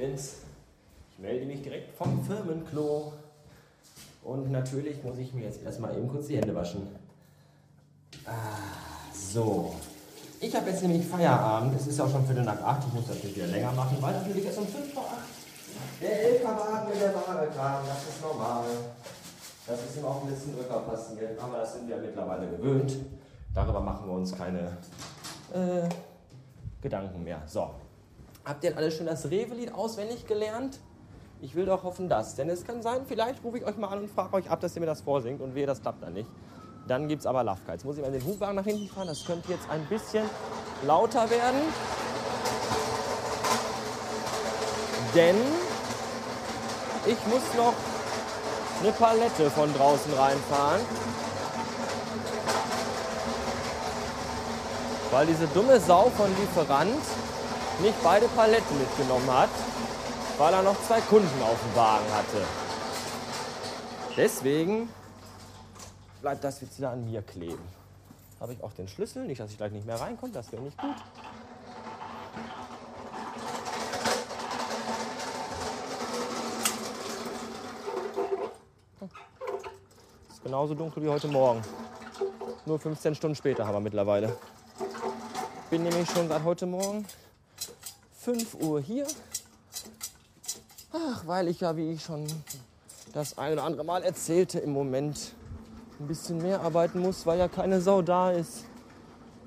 Bin's. 0.00 0.36
Ich 1.12 1.18
melde 1.18 1.44
mich 1.44 1.62
direkt 1.62 1.94
vom 1.94 2.24
Firmenklo. 2.24 3.12
Und 4.24 4.50
natürlich 4.50 5.02
muss 5.04 5.18
ich 5.18 5.34
mir 5.34 5.44
jetzt 5.44 5.62
erstmal 5.62 5.94
eben 5.96 6.08
kurz 6.08 6.28
die 6.28 6.38
Hände 6.38 6.54
waschen. 6.54 6.88
Ah, 8.24 8.32
so. 9.14 9.74
Ich 10.40 10.54
habe 10.56 10.70
jetzt 10.70 10.82
nämlich 10.82 11.06
Feierabend. 11.06 11.78
Es 11.78 11.86
ist 11.86 12.00
auch 12.00 12.10
schon 12.10 12.24
Viertel 12.24 12.44
nach 12.44 12.62
acht. 12.62 12.86
Ich 12.86 12.94
muss 12.94 13.06
das 13.06 13.16
natürlich 13.16 13.36
wieder 13.36 13.48
länger 13.48 13.72
machen, 13.72 13.98
weil 14.00 14.14
natürlich 14.14 14.46
erst 14.46 14.58
um 14.58 14.66
fünf 14.66 14.92
vor 14.94 15.04
acht 15.04 15.40
der 16.00 16.30
LKW 16.30 16.92
in 16.92 16.98
der 16.98 17.14
Ware 17.14 17.48
kam. 17.54 17.86
Das 17.86 18.02
ist 18.08 18.22
normal. 18.22 18.64
Das 19.66 19.80
ist 19.84 19.98
ihm 19.98 20.04
auch 20.04 20.22
ein 20.22 20.30
bisschen 20.30 20.58
öfter 20.58 20.78
passiert, 20.80 21.38
aber 21.38 21.58
das 21.58 21.74
sind 21.74 21.88
wir 21.88 21.98
mittlerweile 21.98 22.48
gewöhnt. 22.48 22.96
Darüber 23.54 23.80
machen 23.80 24.06
wir 24.06 24.14
uns 24.14 24.34
keine 24.34 24.78
äh, 25.52 25.88
Gedanken 26.80 27.22
mehr. 27.22 27.42
So. 27.46 27.70
Habt 28.44 28.64
ihr 28.64 28.76
alle 28.76 28.90
schon 28.90 29.06
das 29.06 29.30
Rewe-Lied 29.30 29.74
auswendig 29.74 30.26
gelernt? 30.26 30.78
Ich 31.42 31.54
will 31.54 31.66
doch 31.66 31.82
hoffen, 31.84 32.08
dass. 32.08 32.34
Denn 32.34 32.48
es 32.48 32.64
kann 32.64 32.82
sein, 32.82 33.02
vielleicht 33.06 33.44
rufe 33.44 33.58
ich 33.58 33.64
euch 33.64 33.76
mal 33.76 33.88
an 33.88 34.00
und 34.00 34.10
frage 34.10 34.34
euch 34.34 34.50
ab, 34.50 34.60
dass 34.60 34.74
ihr 34.74 34.80
mir 34.80 34.86
das 34.86 35.02
vorsingt 35.02 35.40
und 35.40 35.54
wehe, 35.54 35.66
das 35.66 35.80
klappt 35.80 36.02
dann 36.02 36.14
nicht. 36.14 36.28
Dann 36.88 37.08
gibt 37.08 37.20
es 37.20 37.26
aber 37.26 37.44
Love 37.44 37.58
Jetzt 37.68 37.84
muss 37.84 37.96
ich 37.96 38.02
mal 38.02 38.10
den 38.10 38.24
Hubwagen 38.24 38.56
nach 38.56 38.64
hinten 38.64 38.88
fahren. 38.88 39.06
Das 39.06 39.24
könnte 39.24 39.52
jetzt 39.52 39.68
ein 39.70 39.84
bisschen 39.86 40.24
lauter 40.86 41.28
werden. 41.30 41.60
Denn 45.14 45.36
ich 47.06 47.26
muss 47.26 47.42
noch 47.56 47.74
eine 48.82 48.92
Palette 48.92 49.50
von 49.50 49.72
draußen 49.74 50.12
reinfahren. 50.14 50.80
Weil 55.10 55.26
diese 55.26 55.46
dumme 55.48 55.78
Sau 55.80 56.10
von 56.16 56.28
Lieferant 56.38 57.02
nicht 57.82 58.02
beide 58.02 58.28
Paletten 58.28 58.78
mitgenommen 58.78 59.30
hat, 59.30 59.50
weil 60.38 60.52
er 60.52 60.62
noch 60.62 60.80
zwei 60.82 61.00
Kunden 61.00 61.42
auf 61.42 61.58
dem 61.60 61.76
Wagen 61.76 62.12
hatte. 62.12 62.44
Deswegen 64.16 64.88
bleibt 66.20 66.44
das 66.44 66.60
jetzt 66.60 66.78
wieder 66.78 66.90
an 66.90 67.04
mir 67.10 67.22
kleben. 67.22 67.62
Habe 68.40 68.52
ich 68.52 68.62
auch 68.62 68.72
den 68.72 68.88
Schlüssel, 68.88 69.26
nicht, 69.26 69.40
dass 69.40 69.50
ich 69.50 69.56
gleich 69.56 69.72
nicht 69.72 69.86
mehr 69.86 70.00
reinkomme, 70.00 70.32
das 70.32 70.50
wäre 70.52 70.62
nicht 70.62 70.76
gut. 70.78 70.94
Es 80.28 80.34
ist 80.36 80.42
genauso 80.42 80.74
dunkel 80.74 81.02
wie 81.02 81.08
heute 81.08 81.28
Morgen. 81.28 81.62
Nur 82.66 82.78
15 82.78 83.14
Stunden 83.14 83.36
später 83.36 83.66
haben 83.66 83.74
wir 83.74 83.80
mittlerweile. 83.80 84.36
Bin 85.70 85.82
nämlich 85.82 86.10
schon 86.10 86.28
seit 86.28 86.44
heute 86.44 86.66
Morgen 86.66 87.06
5 88.32 88.54
Uhr 88.60 88.80
hier. 88.80 89.06
Ach, 90.92 91.26
weil 91.26 91.48
ich 91.48 91.60
ja, 91.60 91.76
wie 91.76 91.90
ich 91.90 92.04
schon 92.04 92.24
das 93.12 93.36
ein 93.38 93.54
oder 93.54 93.64
andere 93.64 93.82
Mal 93.82 94.04
erzählte, 94.04 94.60
im 94.60 94.72
Moment 94.72 95.32
ein 95.98 96.06
bisschen 96.06 96.38
mehr 96.38 96.60
arbeiten 96.60 97.00
muss, 97.00 97.26
weil 97.26 97.40
ja 97.40 97.48
keine 97.48 97.80
Sau 97.80 98.02
da 98.02 98.30
ist. 98.30 98.66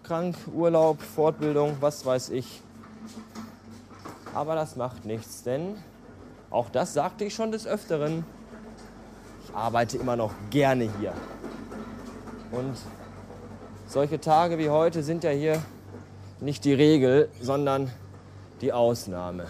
Krank, 0.04 0.36
Urlaub, 0.54 1.02
Fortbildung, 1.02 1.78
was 1.80 2.06
weiß 2.06 2.32
ich. 2.32 2.62
Aber 4.34 4.54
das 4.56 4.76
macht 4.76 5.06
nichts, 5.06 5.44
denn 5.44 5.78
auch 6.50 6.70
das 6.70 6.94
sagte 6.94 7.24
ich 7.24 7.34
schon 7.34 7.54
des 7.54 7.66
Öfteren. 7.66 8.26
Ich 9.46 9.56
arbeite 9.56 9.96
immer 9.96 10.18
noch 10.18 10.34
gerne 10.50 10.92
hier. 11.00 11.14
Und 12.52 12.76
solche 13.88 14.20
Tage 14.20 14.58
wie 14.58 14.70
heute 14.70 15.04
sind 15.04 15.24
ja 15.24 15.30
hier 15.30 15.64
nicht 16.42 16.66
die 16.66 16.74
Regel, 16.74 17.30
sondern 17.40 17.90
die 18.62 18.72
Ausnahme. 18.72 19.48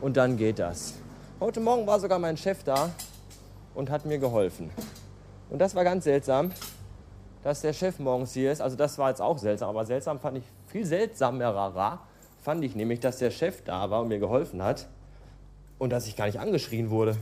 Und 0.00 0.16
dann 0.16 0.36
geht 0.36 0.58
das. 0.58 0.94
Heute 1.40 1.60
Morgen 1.60 1.86
war 1.86 2.00
sogar 2.00 2.18
mein 2.18 2.36
Chef 2.36 2.64
da 2.64 2.90
und 3.74 3.90
hat 3.90 4.04
mir 4.06 4.18
geholfen. 4.18 4.70
Und 5.50 5.58
das 5.58 5.74
war 5.74 5.84
ganz 5.84 6.04
seltsam, 6.04 6.52
dass 7.42 7.60
der 7.60 7.72
Chef 7.72 7.98
morgens 7.98 8.32
hier 8.32 8.50
ist. 8.50 8.60
Also 8.60 8.76
das 8.76 8.98
war 8.98 9.10
jetzt 9.10 9.20
auch 9.20 9.38
seltsam, 9.38 9.70
aber 9.70 9.84
seltsam 9.86 10.18
fand 10.18 10.38
ich 10.38 10.44
viel 10.66 10.84
seltsamerer. 10.84 12.00
Fand 12.42 12.64
ich 12.64 12.74
nämlich, 12.74 13.00
dass 13.00 13.18
der 13.18 13.30
Chef 13.30 13.62
da 13.64 13.90
war 13.90 14.02
und 14.02 14.08
mir 14.08 14.18
geholfen 14.18 14.62
hat 14.62 14.86
und 15.78 15.90
dass 15.90 16.06
ich 16.06 16.16
gar 16.16 16.26
nicht 16.26 16.40
angeschrien 16.40 16.90
wurde. 16.90 17.16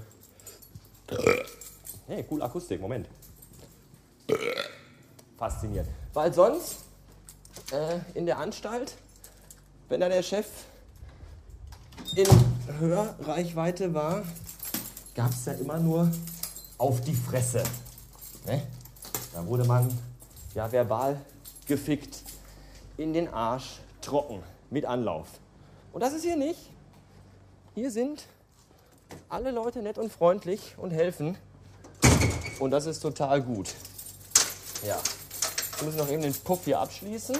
Hey, 2.06 2.25
cool 2.31 2.43
Akustik, 2.43 2.81
Moment. 2.81 3.09
Fasziniert. 5.37 5.87
Weil 6.12 6.32
sonst 6.32 6.84
äh, 7.72 7.99
in 8.16 8.26
der 8.26 8.38
Anstalt, 8.38 8.94
wenn 9.88 10.00
da 10.00 10.09
der 10.09 10.22
Chef 10.22 10.47
in 12.16 12.26
Hörreichweite 12.78 13.92
war, 13.92 14.22
gab 15.14 15.30
es 15.30 15.47
ja 15.47 15.52
immer 15.54 15.78
nur 15.78 16.10
auf 16.78 17.00
die 17.00 17.14
Fresse. 17.14 17.62
Ne? 18.47 18.62
Da 19.32 19.44
wurde 19.47 19.64
man 19.64 19.92
ja 20.54 20.70
verbal 20.70 21.20
gefickt, 21.66 22.22
in 22.97 23.12
den 23.12 23.32
Arsch, 23.32 23.80
trocken, 24.00 24.42
mit 24.70 24.84
Anlauf. 24.84 25.26
Und 25.92 26.02
das 26.02 26.12
ist 26.12 26.22
hier 26.22 26.36
nicht. 26.36 26.70
Hier 27.75 27.91
sind 27.91 28.26
alle 29.28 29.50
Leute 29.50 29.82
nett 29.82 29.98
und 29.98 30.12
freundlich 30.12 30.75
und 30.76 30.92
helfen. 30.92 31.36
Und 32.60 32.70
das 32.70 32.86
ist 32.86 33.00
total 33.00 33.42
gut. 33.42 33.75
Ja. 34.86 35.00
Wir 35.78 35.86
müssen 35.86 35.98
noch 35.98 36.08
eben 36.08 36.22
den 36.22 36.34
Puff 36.34 36.64
hier 36.64 36.78
abschließen. 36.78 37.36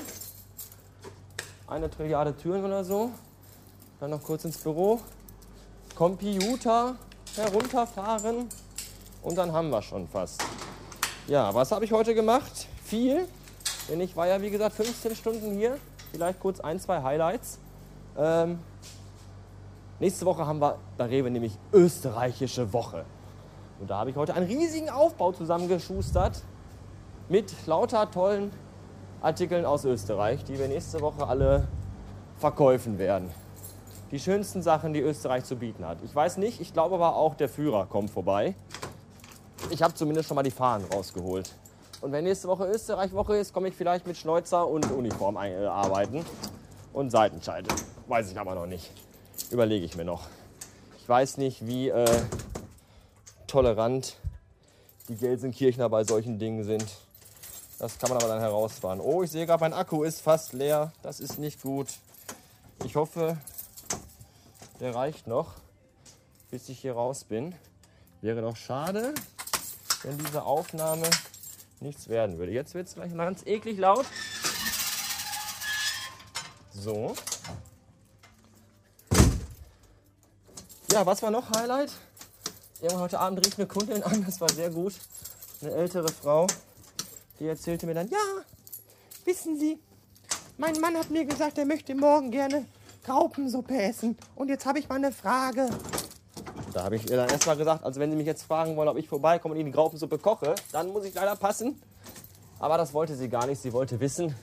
Eine 1.69 1.89
Trilliarde 1.89 2.37
Türen 2.37 2.65
oder 2.65 2.85
so. 2.85 3.13
Dann 4.05 4.11
noch 4.11 4.23
kurz 4.23 4.45
ins 4.45 4.59
Büro. 4.59 5.01
Computer 5.97 6.95
herunterfahren. 7.37 8.51
Und 9.23 9.39
dann 9.39 9.51
haben 9.51 9.71
wir 9.71 9.81
schon 9.81 10.07
fast. 10.07 10.45
Ja, 11.27 11.55
was 11.55 11.73
habe 11.73 11.87
ich 11.87 11.93
heute 11.93 12.15
gemacht? 12.15 12.69
Viel. 12.85 13.27
Denn 13.89 14.03
ich 14.03 14.15
war 14.15 14.27
ja, 14.27 14.43
wie 14.43 14.51
gesagt, 14.51 14.77
15 14.77 15.17
Stunden 15.17 15.55
hier. 15.55 15.79
Vielleicht 16.13 16.39
kurz 16.39 16.61
ein, 16.61 16.79
zwei 16.81 17.03
Highlights. 17.03 17.59
Ähm, 18.19 18.59
nächste 20.01 20.27
Woche 20.27 20.47
haben 20.47 20.59
wir 20.59 20.77
bei 20.99 21.07
Rewe 21.07 21.31
nämlich 21.31 21.57
österreichische 21.73 22.75
Woche. 22.75 23.07
Und 23.81 23.89
da 23.89 24.01
habe 24.01 24.11
ich 24.11 24.17
heute 24.17 24.35
einen 24.35 24.47
riesigen 24.47 24.91
Aufbau 24.91 25.33
zusammengeschustert 25.33 26.43
mit 27.31 27.55
lauter 27.67 28.11
tollen 28.11 28.53
Artikeln 29.23 29.65
aus 29.65 29.87
Österreich, 29.87 30.45
die 30.45 30.59
wir 30.59 30.69
nächste 30.69 31.01
Woche 31.01 31.27
alle 31.27 31.69
verkaufen 32.37 32.99
werden. 32.99 33.31
Die 34.11 34.21
schönsten 34.21 34.63
Sachen, 34.63 34.93
die 34.93 35.01
Österreich 35.01 35.45
zu 35.45 35.57
bieten 35.57 35.85
hat. 35.87 35.99
Ich 36.05 36.15
weiß 36.15 36.37
nicht, 36.37 36.61
ich 36.61 36.73
glaube 36.73 36.95
aber 36.97 37.17
auch, 37.17 37.35
der 37.35 37.49
Führer 37.49 37.87
kommt 37.87 38.11
vorbei. 38.11 38.55
Ich 39.71 39.83
habe 39.83 39.95
zumindest 39.95 40.29
schon 40.29 40.35
mal 40.35 40.43
die 40.43 40.51
Fahnen 40.51 40.87
rausgeholt. 40.93 41.55
Und 42.01 42.13
wenn 42.13 42.25
nächste 42.25 42.49
Woche 42.49 42.67
Österreich-Woche 42.67 43.37
ist, 43.37 43.53
komme 43.53 43.69
ich 43.69 43.75
vielleicht 43.75 44.07
mit 44.07 44.17
Schneuzer 44.17 44.69
und 44.69 44.91
Uniform 44.91 45.37
äh, 45.37 45.65
arbeiten 45.65 46.25
und 46.93 47.11
Seitenschalte. 47.11 47.75
Weiß 48.09 48.31
ich 48.31 48.39
aber 48.39 48.55
noch 48.55 48.67
nicht. 48.67 48.91
Überlege 49.51 49.85
ich 49.85 49.97
mir 49.97 50.05
noch. 50.05 50.29
Ich 50.99 51.09
weiß 51.09 51.39
nicht, 51.39 51.67
wie 51.67 51.89
äh, 51.89 52.21
tolerant 53.47 54.17
die 55.09 55.17
Gelsenkirchner 55.17 55.89
bei 55.89 56.05
solchen 56.05 56.39
Dingen 56.39 56.65
sind. 56.65 56.87
Das 57.79 57.99
kann 57.99 58.11
man 58.11 58.19
aber 58.19 58.29
dann 58.29 58.41
herausfahren. 58.41 59.01
Oh, 59.01 59.23
ich 59.23 59.31
sehe 59.31 59.47
gerade, 59.47 59.61
mein 59.61 59.73
Akku 59.73 60.03
ist 60.03 60.21
fast 60.21 60.53
leer. 60.53 60.93
Das 61.03 61.21
ist 61.21 61.39
nicht 61.39 61.63
gut. 61.63 61.89
Ich 62.85 62.97
hoffe, 62.97 63.37
der 64.85 64.95
reicht 64.95 65.27
noch, 65.27 65.55
bis 66.51 66.69
ich 66.69 66.79
hier 66.79 66.93
raus 66.93 67.25
bin. 67.25 67.55
Wäre 68.21 68.43
doch 68.43 68.55
schade, 68.55 69.15
wenn 70.03 70.19
diese 70.19 70.43
Aufnahme 70.43 71.09
nichts 71.81 72.09
werden 72.09 72.37
würde. 72.37 72.53
Jetzt 72.53 72.75
wird 72.75 72.87
es 72.87 72.95
gleich 72.95 73.17
ganz 73.17 73.47
eklig 73.47 73.79
laut. 73.79 74.05
So. 76.75 77.15
Ja, 80.93 81.07
was 81.07 81.23
war 81.23 81.31
noch 81.31 81.49
Highlight? 81.57 81.91
Irgendwann 82.83 83.05
heute 83.05 83.21
Abend 83.21 83.47
rief 83.47 83.59
eine 83.59 83.67
Kundin 83.67 84.03
an, 84.03 84.23
das 84.27 84.39
war 84.43 84.51
sehr 84.51 84.69
gut. 84.69 84.93
Eine 85.63 85.73
ältere 85.73 86.09
Frau, 86.09 86.47
die 87.41 87.47
erzählte 87.47 87.87
mir 87.87 87.95
dann, 87.95 88.11
ja, 88.11 88.19
wissen 89.25 89.59
Sie, 89.59 89.79
mein 90.59 90.79
Mann 90.79 90.95
hat 90.99 91.09
mir 91.11 91.25
gesagt, 91.25 91.57
er 91.57 91.65
möchte 91.65 91.95
morgen 91.95 92.31
gerne 92.31 92.67
Graupensuppe 93.05 93.81
essen. 93.81 94.17
Und 94.35 94.49
jetzt 94.49 94.67
habe 94.67 94.79
ich 94.79 94.89
mal 94.89 94.97
eine 94.97 95.13
Frage. 95.13 95.69
Da 96.73 96.85
habe 96.85 96.97
ich 96.97 97.09
ihr 97.09 97.17
dann 97.17 97.29
erstmal 97.29 97.57
gesagt, 97.57 97.85
also 97.85 98.01
wenn 98.01 98.11
Sie 98.11 98.17
mich 98.17 98.27
jetzt 98.27 98.43
fragen 98.43 98.77
wollen, 98.77 98.89
ob 98.89 98.97
ich 98.97 99.09
vorbeikomme 99.09 99.55
und 99.55 99.61
Ihnen 99.61 99.71
die 99.71 99.77
Graupensuppe 99.77 100.19
koche, 100.19 100.55
dann 100.73 100.93
muss 100.93 101.05
ich 101.05 101.15
leider 101.15 101.37
passen. 101.37 101.81
Aber 102.59 102.79
das 102.79 102.95
wollte 102.95 103.15
sie 103.15 103.29
gar 103.29 103.47
nicht. 103.47 103.61
Sie 103.61 103.73
wollte 103.73 104.01
wissen, 104.01 104.35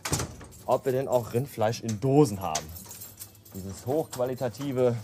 ob 0.65 0.85
wir 0.85 0.91
denn 0.91 1.07
auch 1.07 1.33
Rindfleisch 1.33 1.81
in 1.81 1.99
Dosen 1.99 2.41
haben. 2.41 2.65
Dieses 3.53 3.85
hochqualitative 3.85 4.95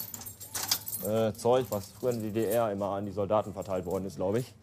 äh, 1.06 1.34
Zeug, 1.34 1.66
was 1.70 1.92
früher 1.92 2.12
in 2.12 2.22
der 2.22 2.32
DDR 2.32 2.72
immer 2.72 2.92
an 2.92 3.06
die 3.06 3.12
Soldaten 3.12 3.54
verteilt 3.54 3.86
worden 3.86 4.06
ist, 4.06 4.18
glaube 4.18 4.40
ich. 4.40 4.54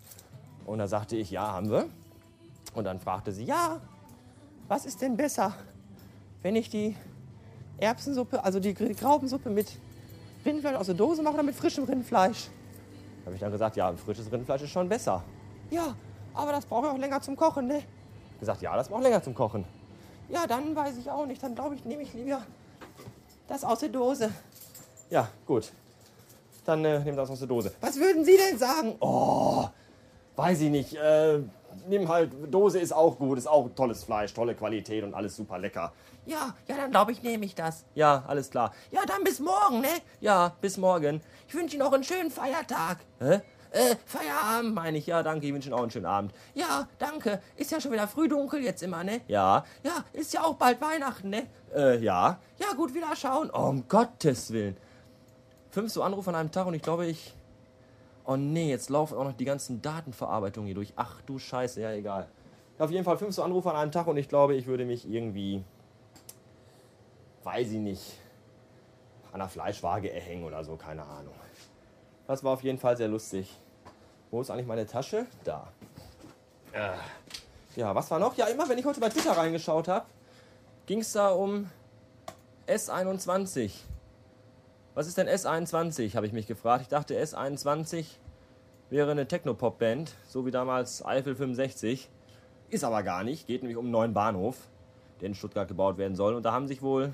Und 0.67 0.79
da 0.79 0.89
sagte 0.89 1.17
ich, 1.17 1.31
ja, 1.31 1.53
haben 1.53 1.71
wir. 1.71 1.87
Und 2.75 2.85
dann 2.85 2.99
fragte 3.01 3.33
sie, 3.33 3.45
ja, 3.45 3.81
was 4.69 4.87
ist 4.87 5.03
denn 5.03 5.17
besser, 5.17 5.53
wenn 6.43 6.57
ich 6.57 6.71
die 6.71 6.97
Erbsensuppe, 7.85 8.43
also 8.43 8.59
die 8.61 8.75
Graupensuppe 8.75 9.51
mit 9.51 9.73
Rindfleisch 10.45 10.77
aus 10.77 10.87
der 10.87 10.95
Dose 10.95 11.23
machen 11.23 11.35
oder 11.35 11.43
mit 11.43 11.55
frischem 11.55 11.85
Rindfleisch? 11.85 12.49
Da 13.21 13.27
habe 13.27 13.35
ich 13.37 13.41
dann 13.41 13.53
gesagt, 13.53 13.77
ja, 13.77 13.93
frisches 13.95 14.31
Rindfleisch 14.31 14.63
ist 14.63 14.71
schon 14.71 14.89
besser. 14.89 15.23
Ja, 15.71 15.95
aber 16.35 16.53
das 16.53 16.67
braucht 16.67 16.85
ja 16.85 16.93
auch 16.93 16.99
länger 16.99 17.21
zum 17.21 17.37
Kochen, 17.37 17.67
ne? 17.67 17.83
Gesagt, 18.41 18.61
ja, 18.63 18.77
das 18.77 18.89
braucht 18.89 19.03
länger 19.03 19.23
zum 19.23 19.35
Kochen. 19.35 19.65
Ja, 20.29 20.47
dann 20.47 20.75
weiß 20.75 20.97
ich 20.99 21.11
auch 21.11 21.27
nicht. 21.27 21.43
Dann 21.43 21.55
glaube 21.55 21.75
ich, 21.75 21.85
nehme 21.85 22.03
ich 22.03 22.13
lieber 22.13 22.43
das 23.49 23.65
aus 23.65 23.81
der 23.81 23.91
Dose. 23.91 24.31
Ja, 25.11 25.29
gut. 25.47 25.71
Dann 26.65 26.85
äh, 26.85 26.99
nehmen 27.01 27.17
das 27.17 27.31
aus 27.31 27.39
der 27.39 27.49
Dose. 27.49 27.73
Was 27.81 27.97
würden 27.97 28.25
Sie 28.25 28.37
denn 28.37 28.59
sagen? 28.59 28.97
Oh, 29.01 29.67
weiß 30.37 30.63
ich 30.63 30.71
nicht. 30.71 30.95
Äh, 30.95 31.41
nimm 31.89 32.09
halt, 32.09 32.33
Dose 32.53 32.79
ist 32.79 32.93
auch 32.93 33.19
gut, 33.19 33.39
ist 33.39 33.47
auch 33.47 33.69
tolles 33.75 34.05
Fleisch, 34.05 34.33
tolle 34.35 34.55
Qualität 34.55 35.05
und 35.05 35.15
alles 35.15 35.37
super 35.37 35.59
lecker. 35.59 35.93
Ja, 36.27 36.55
ja, 36.67 36.77
dann 36.77 36.91
glaube 36.91 37.13
ich, 37.13 37.23
nehme 37.23 37.45
ich 37.45 37.55
das. 37.55 37.85
Ja, 37.95 38.25
alles 38.27 38.51
klar. 38.51 38.73
Ja, 38.91 39.05
dann 39.07 39.25
bis 39.25 39.41
morgen, 39.41 39.81
ne? 39.81 39.89
Ja, 40.21 40.55
bis 40.61 40.77
morgen. 40.77 41.21
Ich 41.49 41.55
wünsche 41.55 41.77
Ihnen 41.77 41.85
noch 41.85 41.93
einen 41.93 42.05
schönen 42.05 42.31
Feiertag. 42.31 42.99
Hä? 43.19 43.41
Äh, 43.71 43.97
Feierabend 44.07 44.75
meine 44.75 44.99
ich. 44.99 45.07
Ja, 45.07 45.23
danke, 45.23 45.47
ich 45.47 45.53
wünsche 45.53 45.69
Ihnen 45.69 45.75
auch 45.77 45.83
einen 45.83 45.91
schönen 45.91 46.07
Abend. 46.07 46.33
Ja, 46.55 46.89
danke. 46.99 47.43
Ist 47.57 47.73
ja 47.73 47.81
schon 47.81 47.93
wieder 47.93 48.07
früh 48.07 48.29
dunkel 48.29 48.63
jetzt 48.63 48.83
immer, 48.83 49.03
ne? 49.03 49.21
Ja. 49.27 49.65
Ja, 49.83 50.05
ist 50.13 50.33
ja 50.33 50.45
auch 50.45 50.55
bald 50.55 50.81
Weihnachten, 50.81 51.31
ne? 51.31 51.47
Äh, 51.75 51.99
ja. 51.99 52.39
Ja, 52.59 52.73
gut, 52.77 52.95
wieder 52.95 53.15
schauen. 53.17 53.51
Oh, 53.53 53.69
um 53.69 53.89
Gottes 53.89 54.53
Willen. 54.53 54.77
Fünf 55.71 55.93
so 55.93 56.05
Anrufe 56.05 56.31
an 56.31 56.37
einem 56.37 56.53
Tag 56.53 56.67
und 56.69 56.75
ich 56.75 56.83
glaube, 56.83 57.07
ich 57.07 57.35
Oh 58.25 58.37
nee, 58.37 58.71
jetzt 58.71 58.89
laufen 58.89 59.19
auch 59.19 59.25
noch 59.25 59.35
die 59.35 59.45
ganzen 59.45 59.83
Datenverarbeitungen 59.83 60.67
hier 60.67 60.75
durch. 60.75 60.93
Ach 60.97 61.21
du 61.23 61.39
Scheiße, 61.39 61.81
ja 61.81 61.93
egal. 61.93 62.29
Auf 62.79 62.91
jeden 62.91 63.05
Fall 63.05 63.19
fünf 63.19 63.35
so 63.35 63.43
Anrufe 63.43 63.71
an 63.71 63.77
einem 63.77 63.93
Tag 63.93 64.07
und 64.07 64.17
ich 64.17 64.29
glaube, 64.29 64.55
ich 64.57 64.67
würde 64.67 64.85
mich 64.85 65.09
irgendwie, 65.09 65.63
weiß 67.45 67.71
ich 67.71 67.79
nicht, 67.79 68.19
an 69.33 69.41
der 69.41 69.49
Fleischwaage 69.49 70.11
erhängen 70.13 70.45
oder 70.45 70.65
so, 70.65 70.77
keine 70.77 71.03
Ahnung. 71.05 71.35
Das 72.27 72.43
war 72.43 72.53
auf 72.53 72.63
jeden 72.63 72.79
Fall 72.79 72.97
sehr 72.97 73.09
lustig. 73.09 73.55
Wo 74.31 74.41
ist 74.41 74.51
eigentlich 74.51 74.67
meine 74.67 74.87
Tasche? 74.87 75.27
Da. 75.45 75.69
Äh. 76.73 76.95
Ja, 77.77 77.95
was 77.95 78.11
war 78.11 78.19
noch? 78.19 78.37
Ja, 78.37 78.47
immer 78.47 78.69
wenn 78.69 78.79
ich 78.79 78.85
heute 78.85 79.01
bei 79.01 79.09
Twitter 79.09 79.37
reingeschaut 79.37 79.89
habe, 79.89 80.07
ging 80.87 81.01
es 81.01 81.13
da 81.13 81.31
um 81.31 81.69
S21. 82.67 83.73
Was 84.95 85.09
ist 85.09 85.19
denn 85.19 85.29
S21, 85.29 86.15
habe 86.15 86.27
ich 86.27 86.33
mich 86.33 86.47
gefragt. 86.47 86.83
Ich 86.83 86.89
dachte, 86.89 87.21
S21 87.21 88.07
wäre 88.91 89.11
eine 89.11 89.27
Technopop-Band, 89.27 90.15
so 90.29 90.47
wie 90.47 90.53
damals 90.53 91.05
Eifel 91.05 91.35
65. 91.35 92.09
Ist 92.71 92.85
aber 92.85 93.03
gar 93.03 93.25
nicht. 93.25 93.49
Geht 93.49 93.63
nämlich 93.63 93.77
um 93.77 93.87
einen 93.87 93.93
neuen 93.93 94.15
Bahnhof, 94.15 94.57
der 95.21 95.29
in 95.29 95.35
Stuttgart 95.35 95.67
gebaut 95.67 95.99
werden 95.99 96.15
soll. 96.15 96.35
Und 96.35 96.45
da 96.45 96.53
haben 96.53 96.69
sich 96.69 96.81
wohl 96.81 97.13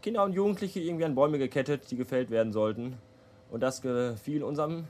Kinder 0.00 0.22
und 0.22 0.32
Jugendliche 0.32 0.78
irgendwie 0.78 1.04
an 1.04 1.16
Bäume 1.16 1.38
gekettet, 1.38 1.90
die 1.90 1.96
gefällt 1.96 2.30
werden 2.30 2.52
sollten. 2.52 2.96
Und 3.50 3.64
das 3.64 3.82
gefiel 3.82 4.44
unserem 4.44 4.86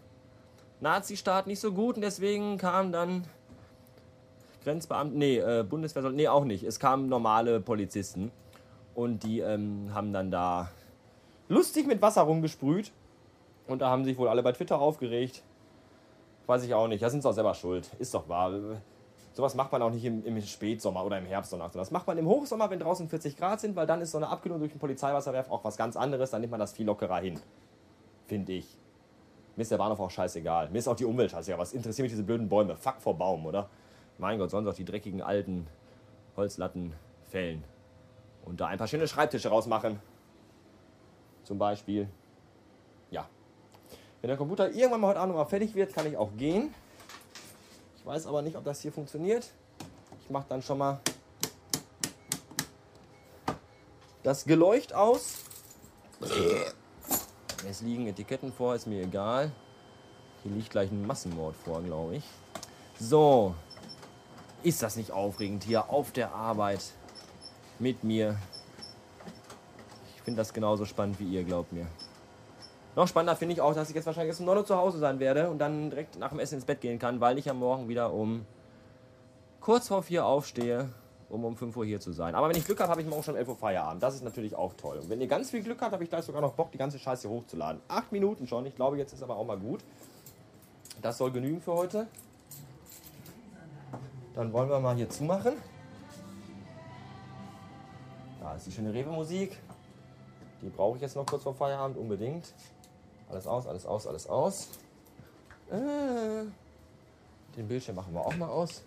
Nazi-Staat 0.80 1.46
nicht 1.46 1.60
so 1.60 1.72
gut. 1.72 1.96
Und 1.96 2.02
deswegen 2.02 2.58
kamen 2.58 2.92
dann 2.92 3.24
Grenzbeamte, 4.64 5.16
nee, 5.16 5.38
äh, 5.38 5.64
Bundeswehr, 5.66 6.02
nee, 6.10 6.28
auch 6.28 6.44
nicht. 6.44 6.62
Es 6.62 6.78
kamen 6.78 7.08
normale 7.08 7.58
Polizisten. 7.58 8.30
Und 8.94 9.22
die 9.22 9.40
ähm, 9.40 9.92
haben 9.94 10.12
dann 10.12 10.30
da 10.30 10.70
lustig 11.48 11.86
mit 11.86 12.00
Wasser 12.02 12.22
rumgesprüht. 12.22 12.92
Und 13.66 13.80
da 13.80 13.90
haben 13.90 14.04
sich 14.04 14.16
wohl 14.18 14.28
alle 14.28 14.42
bei 14.42 14.52
Twitter 14.52 14.80
aufgeregt. 14.80 15.42
Weiß 16.46 16.64
ich 16.64 16.72
auch 16.74 16.88
nicht. 16.88 17.02
Da 17.02 17.10
sind 17.10 17.22
sie 17.22 17.28
auch 17.28 17.34
selber 17.34 17.54
schuld. 17.54 17.90
Ist 17.98 18.14
doch 18.14 18.28
wahr. 18.28 18.52
Sowas 19.34 19.54
macht 19.54 19.70
man 19.70 19.82
auch 19.82 19.90
nicht 19.90 20.04
im, 20.04 20.24
im 20.24 20.40
Spätsommer 20.40 21.04
oder 21.04 21.18
im 21.18 21.26
Herbst. 21.26 21.54
Das 21.74 21.90
macht 21.90 22.06
man 22.06 22.16
im 22.16 22.26
Hochsommer, 22.26 22.70
wenn 22.70 22.78
draußen 22.78 23.08
40 23.08 23.36
Grad 23.36 23.60
sind, 23.60 23.76
weil 23.76 23.86
dann 23.86 24.00
ist 24.00 24.12
so 24.12 24.18
eine 24.18 24.28
Abkühlung 24.28 24.58
durch 24.58 24.72
den 24.72 24.80
Polizeiwasserwerf 24.80 25.50
auch 25.50 25.62
was 25.64 25.76
ganz 25.76 25.96
anderes. 25.96 26.30
Dann 26.30 26.40
nimmt 26.40 26.50
man 26.50 26.60
das 26.60 26.72
viel 26.72 26.86
lockerer 26.86 27.18
hin. 27.18 27.38
Finde 28.26 28.52
ich. 28.52 28.66
Mir 29.54 29.62
ist 29.62 29.70
der 29.70 29.78
Bahnhof 29.78 30.00
auch 30.00 30.10
scheißegal. 30.10 30.70
Mir 30.70 30.78
ist 30.78 30.88
auch 30.88 30.96
die 30.96 31.04
Umwelt 31.04 31.30
scheißegal. 31.30 31.58
Was 31.58 31.72
interessieren 31.72 32.04
mich 32.04 32.12
diese 32.12 32.22
blöden 32.22 32.48
Bäume? 32.48 32.76
Fuck 32.76 33.00
vor 33.00 33.18
Baum, 33.18 33.44
oder? 33.44 33.68
Mein 34.16 34.38
Gott, 34.38 34.50
sollen 34.50 34.64
sie 34.64 34.70
auch 34.70 34.74
die 34.74 34.84
dreckigen 34.84 35.20
alten 35.20 35.66
Holzlatten 36.36 36.94
fällen. 37.28 37.62
Und 38.44 38.60
da 38.60 38.66
ein 38.66 38.78
paar 38.78 38.88
schöne 38.88 39.06
Schreibtische 39.06 39.50
rausmachen 39.50 40.00
zum 41.48 41.58
Beispiel. 41.58 42.06
Ja. 43.10 43.26
Wenn 44.20 44.28
der 44.28 44.36
Computer 44.36 44.70
irgendwann 44.70 45.00
mal 45.00 45.08
heute 45.08 45.20
Abend 45.20 45.34
mal 45.34 45.46
fertig 45.46 45.74
wird, 45.74 45.94
kann 45.94 46.06
ich 46.06 46.16
auch 46.16 46.30
gehen. 46.36 46.74
Ich 47.96 48.04
weiß 48.04 48.26
aber 48.26 48.42
nicht, 48.42 48.56
ob 48.56 48.64
das 48.64 48.82
hier 48.82 48.92
funktioniert. 48.92 49.50
Ich 50.22 50.28
mache 50.28 50.44
dann 50.50 50.60
schon 50.60 50.76
mal 50.76 51.00
das 54.22 54.44
Geleucht 54.44 54.92
aus. 54.92 55.36
Es 57.66 57.80
liegen 57.80 58.06
Etiketten 58.06 58.52
vor, 58.52 58.74
ist 58.74 58.86
mir 58.86 59.02
egal. 59.02 59.50
Hier 60.42 60.52
liegt 60.52 60.70
gleich 60.70 60.90
ein 60.90 61.06
Massenmord 61.06 61.56
vor, 61.56 61.80
glaube 61.82 62.16
ich. 62.16 62.24
So. 63.00 63.54
Ist 64.62 64.82
das 64.82 64.96
nicht 64.96 65.12
aufregend 65.12 65.64
hier 65.64 65.88
auf 65.88 66.12
der 66.12 66.32
Arbeit 66.32 66.92
mit 67.78 68.04
mir 68.04 68.36
finde 70.28 70.42
das 70.42 70.52
genauso 70.52 70.84
spannend 70.84 71.18
wie 71.20 71.24
ihr, 71.24 71.42
glaubt 71.42 71.72
mir. 71.72 71.86
Noch 72.94 73.08
spannender 73.08 73.34
finde 73.34 73.54
ich 73.54 73.62
auch, 73.62 73.74
dass 73.74 73.88
ich 73.88 73.96
jetzt 73.96 74.04
wahrscheinlich 74.04 74.28
erst 74.28 74.40
um 74.40 74.46
9 74.46 74.58
Uhr 74.58 74.66
zu 74.66 74.76
Hause 74.76 74.98
sein 74.98 75.20
werde 75.20 75.48
und 75.48 75.58
dann 75.58 75.88
direkt 75.88 76.18
nach 76.18 76.28
dem 76.28 76.38
Essen 76.38 76.56
ins 76.56 76.66
Bett 76.66 76.82
gehen 76.82 76.98
kann, 76.98 77.18
weil 77.18 77.38
ich 77.38 77.48
am 77.48 77.58
Morgen 77.58 77.88
wieder 77.88 78.12
um 78.12 78.44
kurz 79.62 79.88
vor 79.88 80.02
4 80.02 80.26
aufstehe, 80.26 80.90
um 81.30 81.46
um 81.46 81.56
5 81.56 81.74
Uhr 81.78 81.86
hier 81.86 81.98
zu 81.98 82.12
sein. 82.12 82.34
Aber 82.34 82.50
wenn 82.50 82.56
ich 82.56 82.66
Glück 82.66 82.78
habe, 82.80 82.90
habe 82.90 83.00
ich 83.00 83.08
morgen 83.08 83.22
schon 83.22 83.36
11 83.36 83.48
Uhr 83.48 83.56
Feierabend. 83.56 84.02
Das 84.02 84.16
ist 84.16 84.22
natürlich 84.22 84.54
auch 84.54 84.74
toll. 84.74 84.98
Und 84.98 85.08
wenn 85.08 85.18
ihr 85.18 85.28
ganz 85.28 85.48
viel 85.48 85.62
Glück 85.62 85.80
habt, 85.80 85.92
habe 85.92 86.04
ich 86.04 86.10
gleich 86.10 86.26
sogar 86.26 86.42
noch 86.42 86.52
Bock, 86.52 86.72
die 86.72 86.78
ganze 86.78 86.98
Scheiße 86.98 87.26
hochzuladen. 87.30 87.80
Acht 87.88 88.12
Minuten 88.12 88.46
schon. 88.46 88.66
Ich 88.66 88.76
glaube, 88.76 88.98
jetzt 88.98 89.14
ist 89.14 89.22
aber 89.22 89.34
auch 89.34 89.46
mal 89.46 89.58
gut. 89.58 89.80
Das 91.00 91.16
soll 91.16 91.30
genügen 91.30 91.62
für 91.62 91.72
heute. 91.72 92.06
Dann 94.34 94.52
wollen 94.52 94.68
wir 94.68 94.78
mal 94.78 94.94
hier 94.94 95.08
zumachen. 95.08 95.54
Da 98.42 98.56
ist 98.56 98.66
die 98.66 98.72
schöne 98.72 98.92
Rewe-Musik. 98.92 99.56
Die 100.62 100.68
brauche 100.68 100.96
ich 100.96 101.02
jetzt 101.02 101.14
noch 101.14 101.26
kurz 101.26 101.42
vor 101.42 101.54
Feierabend 101.54 101.96
unbedingt. 101.96 102.52
Alles 103.30 103.46
aus, 103.46 103.66
alles 103.66 103.86
aus, 103.86 104.06
alles 104.06 104.26
aus. 104.26 104.68
Äh, 105.70 106.44
den 107.56 107.68
Bildschirm 107.68 107.96
machen 107.96 108.12
wir 108.14 108.20
auch 108.20 108.36
mal 108.36 108.48
aus. 108.48 108.82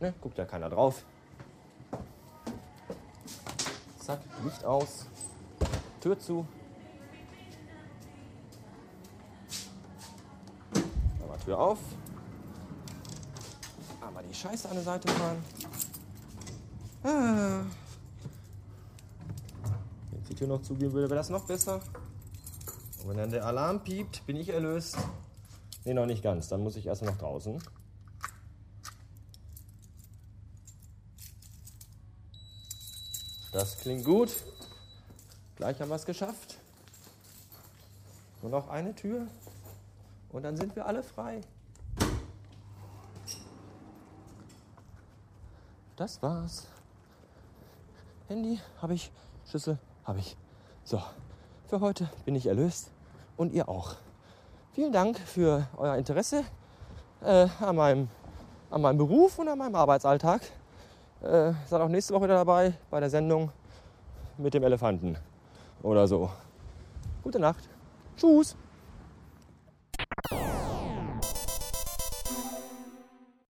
Ne, 0.00 0.14
guckt 0.20 0.38
ja 0.38 0.44
keiner 0.44 0.68
drauf. 0.70 1.04
Zack, 3.98 4.20
Licht 4.44 4.64
aus. 4.64 5.06
Tür 6.00 6.18
zu. 6.18 6.46
Mal 11.26 11.38
Tür 11.44 11.58
auf. 11.58 11.78
Einmal 14.06 14.22
die 14.22 14.34
Scheiße 14.34 14.68
an 14.68 14.74
der 14.74 14.84
Seite 14.84 15.08
fahren. 15.08 15.44
Ah 17.02 17.64
Tür 20.38 20.46
noch 20.46 20.62
zugehen 20.62 20.92
würde, 20.92 21.10
wäre 21.10 21.18
das 21.18 21.30
noch 21.30 21.46
besser. 21.46 21.80
Und 23.02 23.08
wenn 23.08 23.16
dann 23.16 23.30
der 23.30 23.44
Alarm 23.44 23.82
piept, 23.82 24.24
bin 24.24 24.36
ich 24.36 24.50
erlöst. 24.50 24.96
Ne, 25.84 25.94
noch 25.94 26.06
nicht 26.06 26.22
ganz. 26.22 26.46
Dann 26.48 26.62
muss 26.62 26.76
ich 26.76 26.86
erst 26.86 27.02
noch 27.02 27.18
draußen. 27.18 27.60
Das 33.50 33.78
klingt 33.78 34.04
gut. 34.04 34.30
Gleich 35.56 35.80
haben 35.80 35.88
wir 35.88 35.96
es 35.96 36.06
geschafft. 36.06 36.58
Nur 38.42 38.52
noch 38.52 38.68
eine 38.68 38.94
Tür. 38.94 39.26
Und 40.30 40.44
dann 40.44 40.56
sind 40.56 40.76
wir 40.76 40.86
alle 40.86 41.02
frei. 41.02 41.40
Das 45.96 46.22
war's. 46.22 46.68
Handy 48.28 48.60
habe 48.80 48.94
ich, 48.94 49.10
Schlüssel 49.44 49.80
habe 50.08 50.20
ich. 50.20 50.36
So, 50.84 51.00
für 51.66 51.80
heute 51.80 52.08
bin 52.24 52.34
ich 52.34 52.46
erlöst 52.46 52.90
und 53.36 53.52
ihr 53.52 53.68
auch. 53.68 53.94
Vielen 54.72 54.90
Dank 54.90 55.18
für 55.18 55.68
euer 55.76 55.96
Interesse 55.96 56.44
äh, 57.20 57.46
an, 57.60 57.76
meinem, 57.76 58.08
an 58.70 58.80
meinem 58.80 58.96
Beruf 58.96 59.38
und 59.38 59.48
an 59.48 59.58
meinem 59.58 59.74
Arbeitsalltag. 59.74 60.40
Äh, 61.20 61.52
seid 61.66 61.80
auch 61.80 61.88
nächste 61.88 62.14
Woche 62.14 62.24
wieder 62.24 62.36
dabei 62.36 62.72
bei 62.90 63.00
der 63.00 63.10
Sendung 63.10 63.52
mit 64.38 64.54
dem 64.54 64.62
Elefanten 64.62 65.18
oder 65.82 66.08
so. 66.08 66.30
Gute 67.22 67.38
Nacht. 67.38 67.68
Tschüss. 68.16 68.56